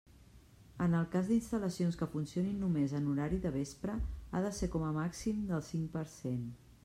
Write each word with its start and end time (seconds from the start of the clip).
En 0.85 0.95
el 0.99 1.03
cas 1.15 1.27
d'instal·lacions 1.31 1.99
que 1.99 2.07
funcionin 2.13 2.57
només 2.63 2.95
en 3.01 3.11
horari 3.11 3.39
de 3.45 3.53
vespre 3.57 3.97
ha 4.39 4.43
de 4.47 4.53
ser 4.61 4.73
com 4.77 4.87
a 4.87 4.93
màxim 4.97 5.47
del 5.53 5.61
cinc 5.69 5.93
per 5.99 6.07
cent. 6.15 6.43